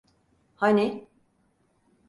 [0.55, 1.07] Hani?